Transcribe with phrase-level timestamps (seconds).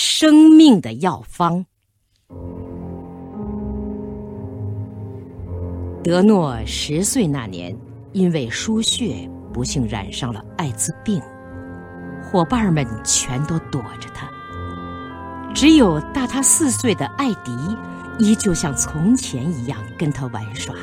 [0.00, 1.66] 生命的药方。
[6.04, 7.76] 德诺十岁那年，
[8.12, 11.20] 因为输血不幸染上了艾滋病，
[12.22, 14.30] 伙伴们全都躲着他，
[15.52, 17.50] 只有大他四岁的艾迪
[18.20, 20.76] 依旧像从前一样跟他玩耍。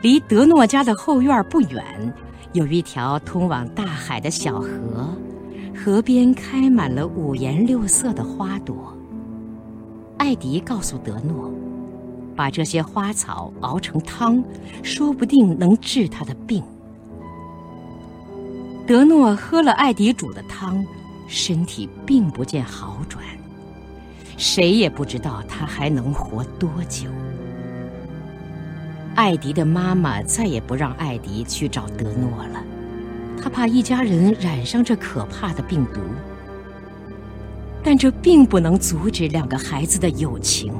[0.00, 2.14] 离德诺家的后院不远，
[2.52, 5.08] 有一条通往大海的小河，
[5.78, 8.92] 河边开满了五颜六色的花朵。
[10.18, 11.52] 艾迪告诉德诺。
[12.34, 14.40] 把这些花草熬成汤，
[14.84, 16.62] 说不定能治他的病。
[18.86, 20.86] 德诺喝了艾迪煮的汤，
[21.26, 23.24] 身体并不见好转。
[24.36, 27.08] 谁也不知道他还能活多久。
[29.16, 32.62] 艾迪的妈妈再也不让艾迪去找德诺了，
[33.48, 36.00] 怕一家人染上这可怕的病毒。
[37.82, 40.72] 但这并不能阻止两个孩子的友情。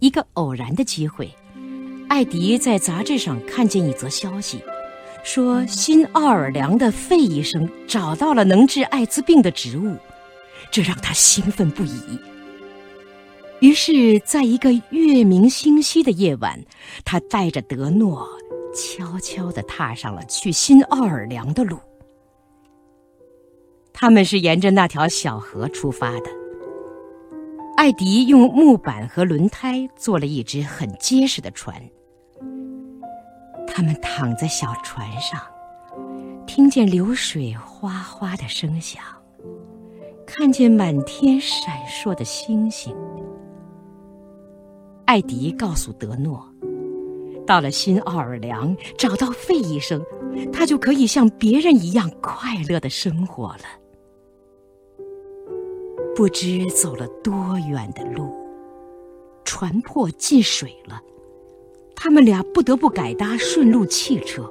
[0.00, 1.32] 一个偶然的机会，
[2.08, 4.60] 艾迪在杂志上看见一则消息，
[5.22, 9.94] 说新奥尔良的费医生找到了能治艾滋病的植物，
[10.72, 12.18] 这让他兴奋不已。
[13.60, 16.64] 于是，在一个月明星稀的夜晚，
[17.04, 18.26] 他带着德诺
[18.74, 21.78] 悄悄地踏上了去新奥尔良的路。
[23.92, 26.30] 他们是沿着那条小河出发的。
[27.76, 31.74] 艾迪用木板和轮胎做了一只很结实的船。
[33.66, 35.40] 他们躺在小船上，
[36.46, 39.02] 听见流水哗哗的声响，
[40.26, 42.94] 看见满天闪烁的星星。
[45.06, 46.46] 艾迪告诉德诺，
[47.46, 50.02] 到了新奥尔良，找到费医生，
[50.52, 53.64] 他就可以像别人一样快乐的生活了。
[56.14, 58.30] 不知走了多远的路，
[59.44, 61.00] 船破进水了，
[61.96, 64.50] 他们俩不得不改搭顺路汽车。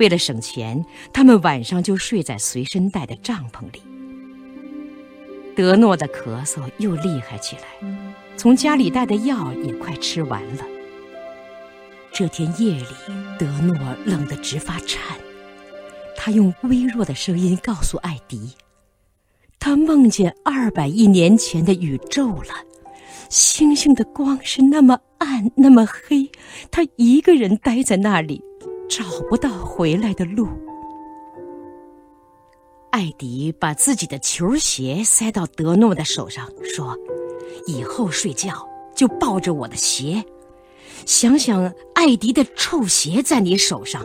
[0.00, 3.80] 为了省钱，他们晚上就睡在随身带的帐篷里。
[5.54, 7.62] 德诺的咳嗽又厉害起来，
[8.36, 10.64] 从家里带的药也快吃完了。
[12.16, 12.86] 这天夜里，
[13.36, 13.76] 德诺
[14.06, 15.18] 冷得直发颤，
[16.16, 18.54] 他用微弱的声音告诉艾迪。
[19.58, 22.54] 他梦见二百亿年前的宇宙了，
[23.28, 26.30] 星星的光是那么暗，那么黑，
[26.70, 28.40] 他一个人待在那里，
[28.88, 30.46] 找不到回来的路。
[32.92, 36.96] 艾迪把自己的球鞋塞到德诺的手上，说
[37.66, 40.24] ：“以后睡觉就抱着我的鞋。
[41.06, 44.02] 想想艾迪的臭鞋在你手上，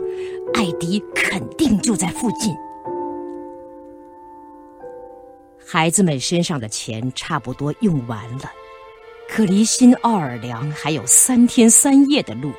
[0.54, 2.54] 艾迪肯定就在附近。”
[5.64, 8.50] 孩子们身上的钱差不多用完了，
[9.28, 12.52] 可离新奥尔良还有三天三夜的路。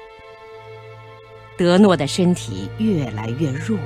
[1.58, 3.78] 德诺的身体越来越弱，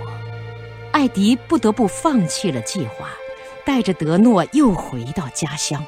[0.91, 3.09] 艾迪不得不放弃了计划，
[3.65, 5.83] 带着德诺又回到家乡。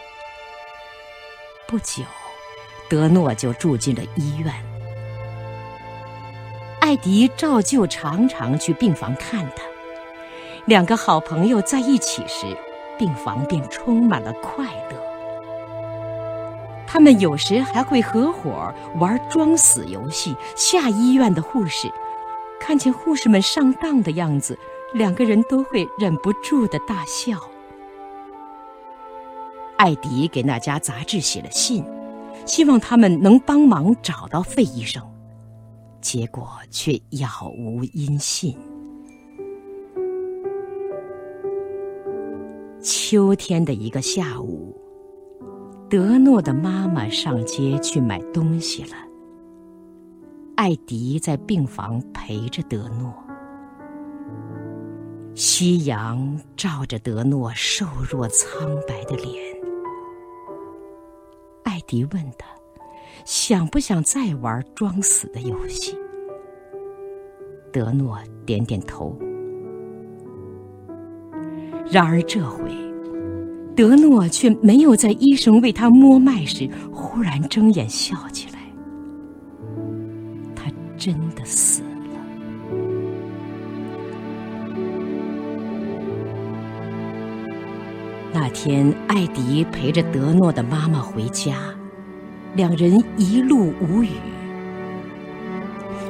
[1.68, 2.04] 不久，
[2.90, 4.54] 德诺就住进了医院。
[6.80, 9.64] 艾迪照旧常常去病房看他，
[10.66, 12.46] 两个好朋友在一起时。
[12.98, 14.98] 病房便充满了快乐。
[16.88, 21.88] 他们有时还会合伙玩装死游戏，吓医院的护士。
[22.60, 24.58] 看见护士们上当的样子，
[24.94, 27.38] 两个人都会忍不住的大笑。
[29.78, 31.86] 艾迪给那家杂志写了信，
[32.46, 35.04] 希望他们能帮忙找到费医生，
[36.02, 38.58] 结果却杳无音信。
[42.82, 44.76] 秋天的一个下午，
[45.90, 48.96] 德诺的妈妈上街去买东西了。
[50.56, 53.14] 艾迪在病房陪着德诺。
[55.36, 59.57] 夕阳照着德诺瘦弱苍白的脸。
[61.88, 62.46] 迪问他，
[63.24, 65.98] 想不想再玩装死的游戏？
[67.72, 69.18] 德诺点点头。
[71.90, 72.70] 然而这回，
[73.74, 78.60] 德诺却没有在医生为他摸脉时忽然睁眼笑起来。
[80.54, 81.87] 他真的死了
[88.34, 91.56] 那天，艾迪陪着德诺的妈妈回家，
[92.56, 94.10] 两人一路无语，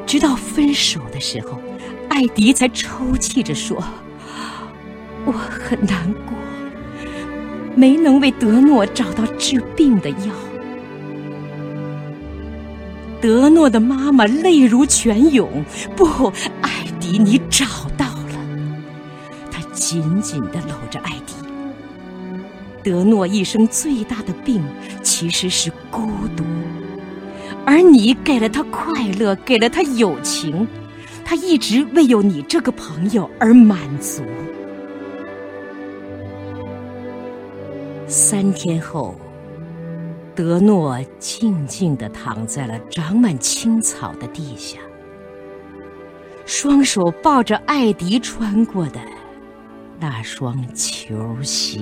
[0.05, 1.59] 直到分手的时候，
[2.09, 3.81] 艾迪才抽泣着说。
[5.25, 6.33] 我很难过，
[7.75, 10.33] 没能为德诺找到治病的药。
[13.21, 15.63] 德诺的妈妈泪如泉涌，
[15.95, 16.31] 不，
[16.61, 17.65] 艾迪，你找
[17.97, 18.39] 到了。
[19.51, 21.36] 她紧紧地搂着艾迪。
[22.87, 24.63] 德诺一生最大的病
[25.03, 26.07] 其实是孤
[26.37, 26.45] 独，
[27.65, 30.65] 而你给了他快乐，给了他友情，
[31.25, 34.23] 他一直为有你这个朋友而满足。
[38.07, 39.19] 三天后，
[40.33, 44.79] 德诺静静地躺在了长满青草的地下，
[46.45, 49.01] 双手抱着艾迪穿过的
[49.99, 51.81] 那双球鞋。